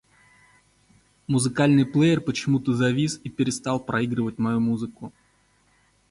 [1.27, 5.13] Музыкальный плеер почему-то завис и перестал проигрывать мою музыку.